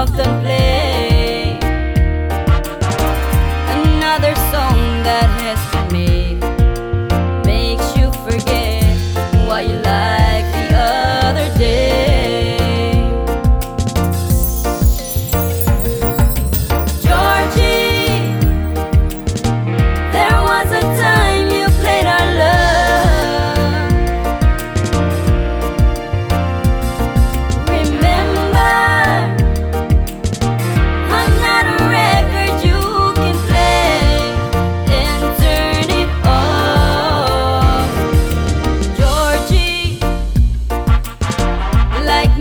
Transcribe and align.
of 0.00 0.16
the 0.16 0.22
place. 0.22 0.59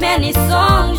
Jenny 0.09 0.33
Song 0.33 0.97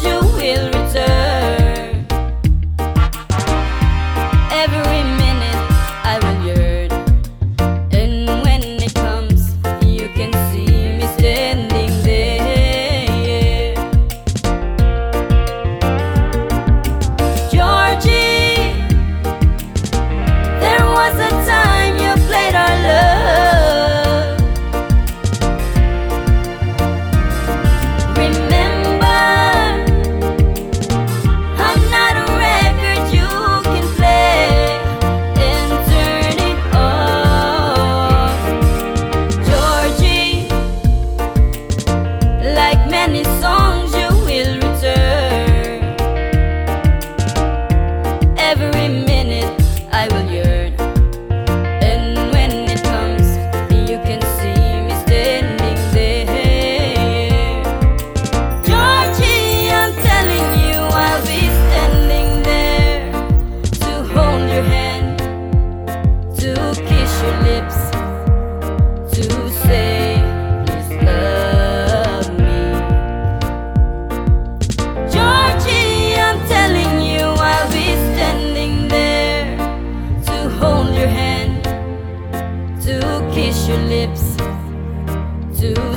songs 43.41 43.95
you 43.95 44.09
will 44.27 44.57
return. 44.57 45.81
Every 48.37 48.89
minute 48.89 49.59
I 49.91 50.07
will 50.09 50.31
yearn. 50.31 50.75
And 51.81 52.31
when 52.31 52.51
it 52.69 52.83
comes, 52.83 53.27
you 53.89 53.97
can 54.05 54.21
see 54.37 54.83
me 54.87 54.95
standing 55.07 55.81
there. 55.95 57.63
Georgie, 58.69 59.71
I'm 59.71 59.95
telling 60.05 60.49
you, 60.61 60.79
I'll 61.05 61.23
be 61.23 61.49
standing 61.63 62.43
there 62.43 63.13
to 63.81 63.93
hold 64.13 64.51
your 64.51 64.63
hand, 64.63 65.19
to 66.37 66.55
kiss 66.87 67.23
your 67.23 67.37
lips. 67.49 68.00
To 85.75 85.97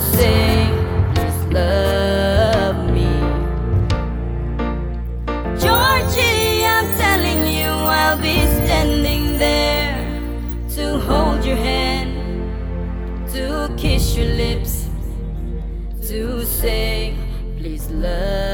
please 1.15 1.45
love 1.51 2.77
me. 2.91 3.09
Georgie, 5.61 6.65
I'm 6.65 6.87
telling 6.97 7.47
you, 7.47 7.71
I'll 7.99 8.21
be 8.21 8.37
standing 8.59 9.39
there 9.39 9.97
to 10.75 10.99
hold 10.99 11.43
your 11.43 11.55
hand, 11.55 12.11
to 13.33 13.73
kiss 13.75 14.15
your 14.15 14.27
lips, 14.27 14.89
to 16.07 16.45
say, 16.45 17.15
please 17.57 17.89
love. 17.89 18.52